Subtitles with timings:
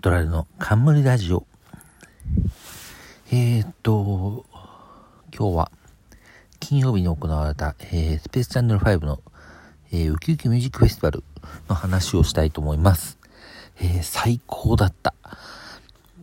[0.00, 1.44] トラルの冠ラジオ。
[3.30, 4.46] えー、っと、
[5.36, 5.70] 今日は
[6.58, 9.20] 金曜日に行われた、えー、スペースチャンネル5の、
[9.92, 11.22] えー、ウキウキミュージックフェスティバル
[11.68, 13.18] の話をしたいと思います。
[13.78, 15.12] えー、最高だった。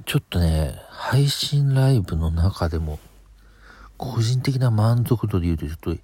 [0.08, 2.98] ちょっとね、配信ライブの中でも、
[3.98, 5.96] 個人的な満足度で言うとちょっと、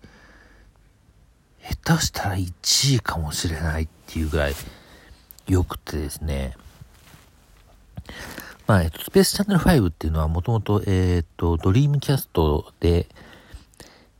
[1.81, 4.53] 下手したら1位かもしれないっていうぐらい
[5.47, 6.55] 良くてですね。
[8.67, 13.07] まあ、えっと、スペースチャンネル5っていうのはもともと、えっと、ドリームキャストで、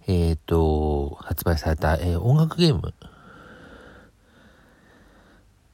[0.07, 2.93] えっと、発売された、えー、音楽ゲーム。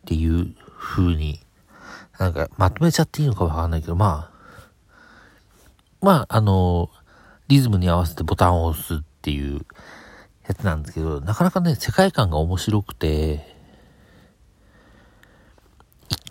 [0.01, 1.39] っていう風に、
[2.17, 4.39] なんかまとめちゃっていいのかわかんないけど、まあ、
[6.01, 6.89] まあ、あの、
[7.47, 9.65] リズムに合わせてボタンを押すっていう
[10.47, 13.55] やつなんですけど、なかなかね、世界観が面白くて、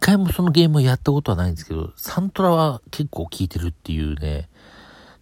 [0.09, 4.49] 回もそのゲームをやったことはないんですけど、サントラは結構効いてるっていうね、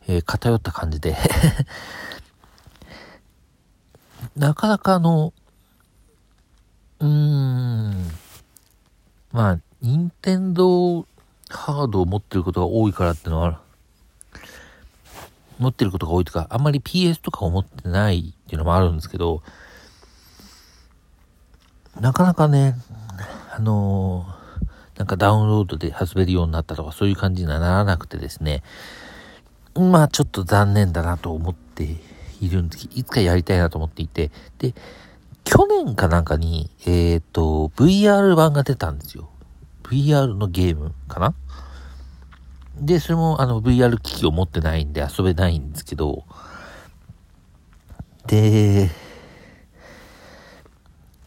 [0.07, 1.17] えー、偏った感じで。
[4.37, 5.33] なかなかあの、
[7.01, 8.11] うーん、
[9.33, 11.03] まあ、任天堂
[11.49, 13.61] ハードを持ってることが多いからってのは、
[15.59, 19.43] 持ってることが多いとか、あんまり PS とかを持ってないっていうのもあるんですけど、
[21.99, 22.77] なかなかね、
[23.51, 24.46] あのー
[24.97, 28.63] なんかダウンロードで遊べるようになったとかそういう感じにはならなくてですね、
[29.75, 31.85] まあちょっと残念だなと思って
[32.41, 34.75] いるんですいつかやりたいなと思っていて、で、
[35.45, 39.29] 去年かなんかに、えっ、ー、と、VR 版が出たんですよ。
[39.85, 41.35] VR のゲームかな？
[42.81, 46.25] で、それもあの VR 機器を持ってないんで遊べないんですけど、
[48.27, 48.91] で、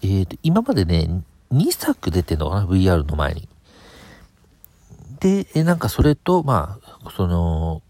[0.01, 3.47] えっ、ー、と、今までね、2作出てんのかな ?VR の前に。
[5.19, 7.81] で、え、なんかそれと、まあ、その、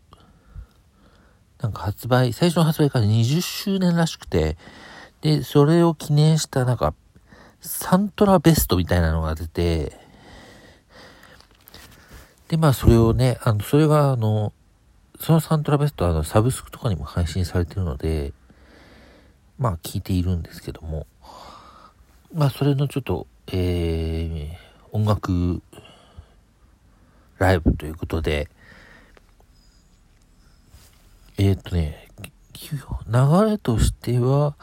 [1.61, 4.57] なんか発売、最初の発売から20周年らしくて、
[5.21, 6.93] で、それを記念したなんか、
[7.61, 9.91] サントラベストみたいなのが出て、
[12.47, 14.53] で、まあそれをね、あの、それはあの、
[15.19, 18.33] そのサントラベストはあの、サブスクとかにも配信されてるので、
[19.59, 21.05] まあ聞いているんですけども、
[22.33, 25.61] まあそれのちょっと、えー、音楽
[27.39, 28.49] ライブということで、
[31.37, 32.09] えっ、ー、とね、
[33.07, 34.55] 流れとしては、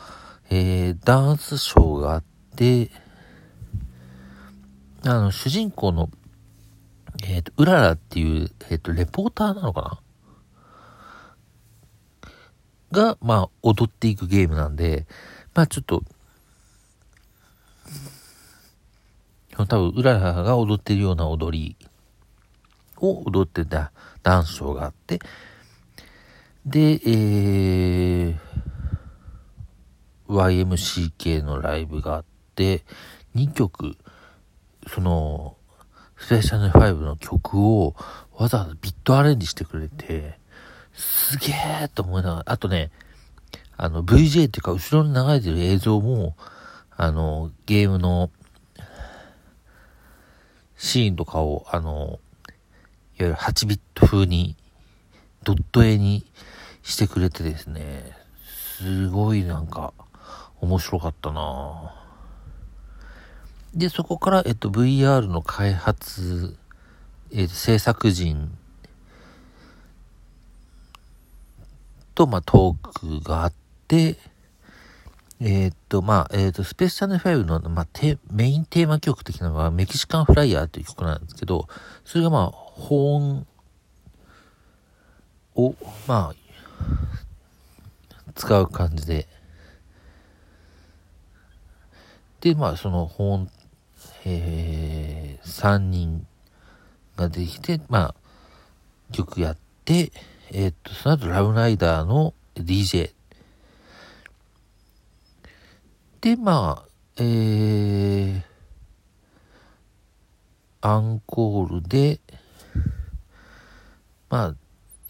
[0.50, 2.90] えー、ダンスショーがあって、
[5.04, 6.10] あの、主人公の、
[7.24, 10.00] えっ、ー、と、うららっていう、えっ、ー、と、レポーターなのか
[12.92, 13.02] な？
[13.04, 15.06] が、まあ、踊っていくゲームなんで、
[15.54, 16.02] まあ、ちょっと、
[19.56, 21.76] 多分、うららが踊ってるような踊り
[22.98, 23.92] を踊ってた
[24.22, 25.18] ダンスショーがあって、
[26.64, 28.36] で、えー、
[30.28, 32.24] YMCK のライブがあっ
[32.54, 32.82] て、
[33.34, 33.96] 2曲、
[34.88, 35.56] その、
[36.18, 37.94] スペシャル5の曲を
[38.36, 40.38] わざわざビットアレンジしてくれて、
[40.94, 41.52] すげ
[41.82, 42.90] えと思いながら、あとね、
[43.76, 46.36] あの VJ っていうか後ろに流れてる映像も、
[46.96, 48.30] あの、ゲームの
[50.76, 52.18] シーンとかを、あの、
[53.22, 54.56] わゆる8ビット風に、
[55.42, 56.26] ドット絵に
[56.82, 58.12] してくれてですね、
[58.78, 59.92] すごいなんか、
[60.60, 61.94] 面白かったな。
[63.74, 66.56] で、そこから、えっと、VR の開発、
[67.32, 68.50] えっと、制作人
[72.14, 73.52] と、まあ、トークがあっ
[73.86, 74.16] て、
[75.38, 77.86] えー、っと、まあ、えー、っと、スペースチャンネル5の、まあ、
[78.30, 81.68] メインテーマ曲的なのはメキシカンフライヤーという曲なんですけど、
[82.04, 83.46] それがまあ、保温
[85.54, 85.74] を、
[86.06, 86.34] まあ、
[88.34, 89.28] 使う感じで、
[92.40, 93.50] で、まあ、その保温、
[94.24, 96.26] えー、3人
[97.16, 98.14] ができて、まあ、
[99.12, 100.12] 曲やって、
[100.50, 103.15] えー、っと、その後、ラブライダーの DJ
[106.20, 108.42] で、まあ、えー、
[110.80, 112.20] アンコールで、
[114.28, 114.54] まあ、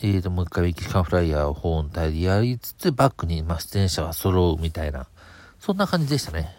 [0.01, 5.07] えーと、もう一回メキシカンフライヤーを本体でやりつつ、バックに、まあ、出演者は揃うみたいな、
[5.59, 6.55] そんな感じでしたね。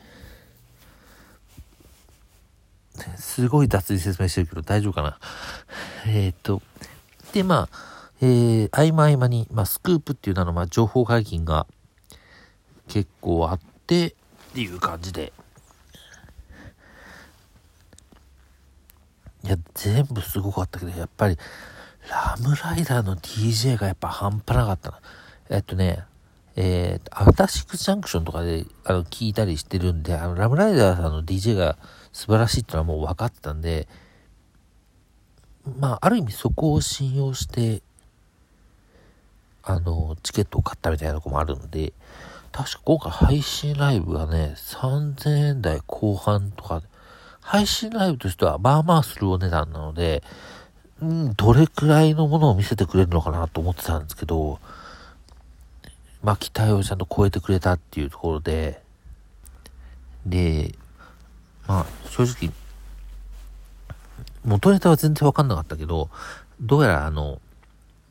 [3.17, 5.19] すごい雑に説明してるけど大丈夫かな。
[6.07, 6.61] えっ、ー、と、
[7.33, 7.87] で、まあ、
[8.21, 11.67] えー、合間合間に、まあ、スクープっていう名の、まあ、情報解禁が
[12.87, 14.15] 結構あって、
[14.57, 15.31] っていう感じで。
[19.43, 21.37] いや、全部すごかったけど、やっぱり、
[22.09, 24.99] ラムライダーの DJ がやっぱ半端なかったな。
[25.51, 26.03] えっとね、
[26.55, 31.77] えー、アフターシックスジャンクションとかで、あの、聞いたりしてるんで、あの、ラムライダーさんの DJ が
[32.11, 33.87] 素晴らしいってのはもう分かってたんで、
[35.79, 37.83] まあ、ある意味そこを信用して、
[39.61, 41.93] あの、チケットを買ったみたいなとこもあるんで、
[42.57, 46.81] 確か今回配信ライブがね、3000円台後半とか、
[47.39, 50.23] 配信ライブとしてはまあまあするお値段なので、
[50.99, 54.59] うん、どれくらいのものを見せてくれるのかなと思ってたんですけど、
[56.23, 58.81] まあ期待をちゃんと超えてくれたっていうところで、
[60.25, 60.73] で、
[61.67, 62.51] まあ正直、
[64.43, 66.09] 元ネタは全然わかんなかったけど、
[66.59, 67.39] どうやらあの、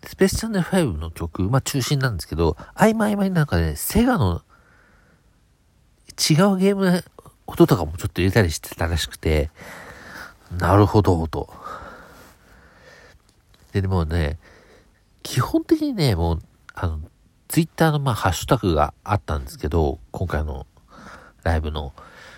[0.06, 4.42] スペースチャンネル5の曲、まあ中心なんですけど、合間合間になんかね、セガの
[6.10, 7.02] 違うゲームの
[7.46, 9.50] 音とかもちょっと入れたりしてたらしくて、
[10.56, 11.52] なるほど、と。
[13.72, 14.38] で、でもね、
[15.24, 16.42] 基本的にね、もう、
[16.74, 17.00] あの、
[17.48, 20.66] ツイッターのまあハッシュタグがあったんですけど、今回の
[21.42, 21.92] ライブの、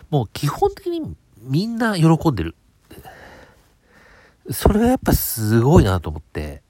[0.08, 2.54] もう基本的にみんな喜んでる。
[4.50, 6.62] それがやっぱすごいなと思って。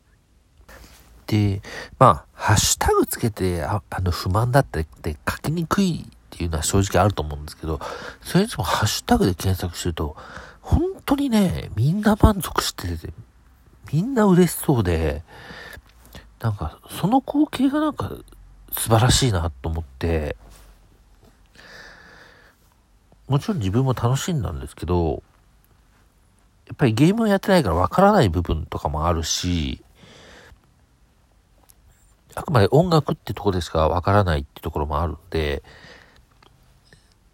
[1.28, 1.60] で、
[1.98, 7.78] まあ、ハッシュタグつけて、ああの、不満だったりって書きにくいっていうのは正直あると思うんですけど、
[8.22, 10.16] それにしてもハッシュタグで検索すると、
[10.62, 13.12] 本当にね、みんな満足してて、
[13.92, 15.22] みんな嬉しそうで、
[16.40, 18.10] なんか、その光景がなんか
[18.72, 20.36] 素晴らしいなと思って、
[23.26, 25.22] もちろん自分も楽しんだんですけど、
[26.66, 29.82] やっぱりゲームをやってないからわからない部分とかもあるし、
[32.38, 35.64] あくまで音楽ってとこでしかわからないってところもあるんで、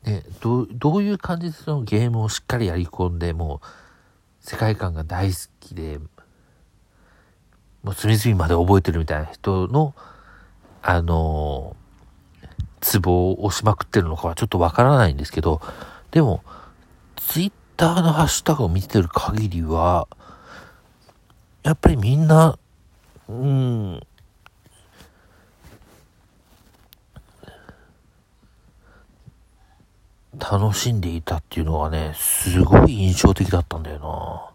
[0.05, 3.67] ね、ど、どういう感じでそのゲームをしっかりやり込んで、もう、
[4.41, 5.99] 世界観が大好きで、
[7.83, 9.95] もう隅々まで覚えてるみたいな人の、
[10.81, 11.77] あの
[12.81, 15.61] ツボを押しまくってるのかはちょっとわからないんですけど、
[16.13, 16.43] でも、
[17.17, 20.09] ツイッターのハッシュタグを見てる限りは、
[21.63, 22.59] やっぱりみんな、
[23.29, 24.01] うん、
[30.39, 34.55] 楽しんでいたっていうのがね、すごい印象的だったんだよな。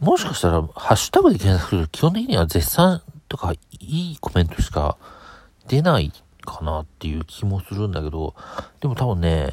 [0.00, 3.58] もしかしたら、ハッシュタグで検索すると基本的には絶賛とかい
[4.12, 4.96] いコメントしか
[5.66, 6.12] 出ない
[6.42, 8.34] かなっていう気もするんだけど、
[8.80, 9.52] でも多分ね、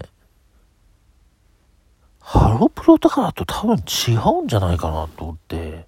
[2.20, 5.88] ハロプロとかだと多分違うんじゃないかなと思って、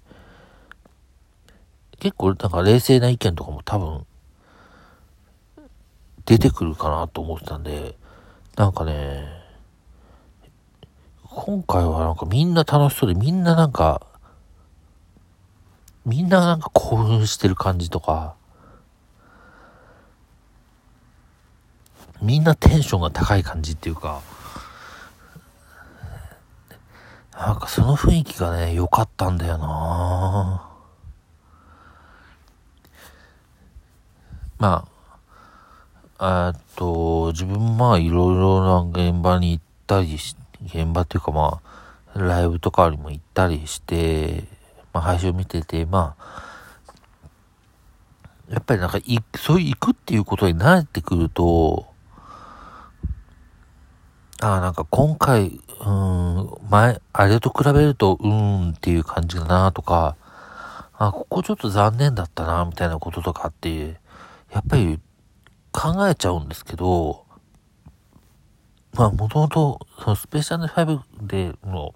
[2.00, 4.06] 結構なんか冷静な意見とかも多分
[6.24, 7.96] 出てくるかなと思ってたんで、
[8.56, 9.26] なんかね、
[11.24, 14.06] 今回はなんかみんな楽しそうでみんななんか
[16.04, 18.34] みんななんか興奮してる感じとか、
[22.22, 24.22] みんなテンションが高い感じっていうか、
[27.32, 30.77] なんかその雰囲気がね、良かったんだよなぁ。
[34.58, 34.88] ま
[36.18, 41.60] あ、えっと、自分まあいろいろな現場に行ったりし、現場っていうかま
[42.14, 44.44] あ、ライブとかにも行ったりして、
[44.92, 46.48] まあ、配信を見てて、まあ、
[48.50, 51.86] やっぱりなんかい、そういう行くっていうことに慣れてくると、
[54.40, 60.16] ああ、なんか今回、うん、前、あれと比べると、うーんっていう感じだなとか、
[60.96, 64.00] あ、ここちょっと残念だったな、みたいなこととかって、
[64.52, 64.98] やっぱり
[65.72, 67.24] 考えちゃうんですけど、
[68.94, 71.94] まあ、もともと、そのスペシャル5での、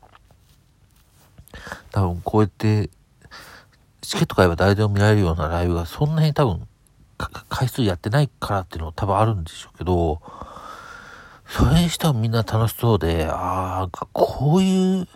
[1.91, 2.91] 多分こうやって
[4.01, 6.67] チケット買えば誰でも見られるようなライブがそんなに多分
[7.49, 10.21] 回数やってないからっていうのは多分あるんでしょうけど、
[11.47, 15.09] それにしてもみんな楽しそうで、ああ、こういう、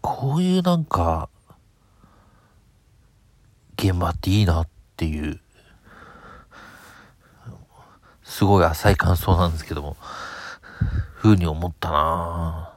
[0.00, 1.28] こういうなんか、
[3.76, 5.40] 現場っていいなっていう、
[8.28, 9.96] すごい浅い感想なんですけども、
[11.14, 12.74] ふうに思ったな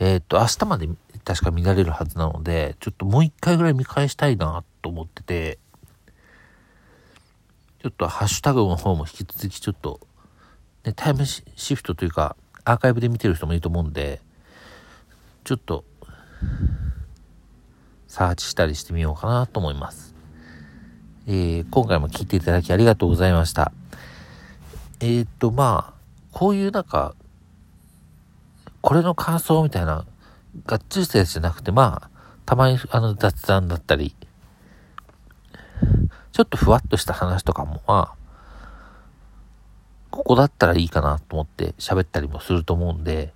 [0.00, 0.88] えっ、と、明日まで
[1.24, 5.58] 確か見られるはずなので、ちょっともう一回ぐらい見返したいなと思ってて、
[7.82, 10.00] ちょっとハッシュタグの方も引き続きちょっと、
[10.84, 12.34] ね、タイムシフトというか、
[12.64, 14.22] アーカイブで見てる人もいると思うんで、
[15.44, 15.84] ちょっと、
[18.08, 20.14] サーチしたりしてみようかなと思います。
[21.26, 23.70] えー、今回も聞いていただきありがとうございました。
[25.00, 25.94] えっ、と、まあ、
[26.32, 27.14] こういうなんか、
[28.80, 30.06] これの感想みたいな、
[30.64, 32.10] がっちりしたやつじゃなくて、まあ、
[32.46, 34.14] たまにあの雑談だったり、
[36.32, 38.16] ちょっとふわっとした話とかも、まあ、
[40.10, 43.32] ここだったらいいかなと思って喋ったりもすると思うんで、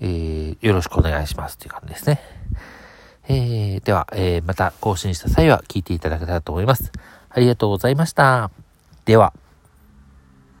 [0.00, 2.20] えー、よろしくお願いしますっていう感じですね。
[3.28, 6.92] えー、では、えー、また更新した際は聞いていただけたらと思います。
[7.28, 8.50] ありがとうございました。
[9.04, 9.32] では。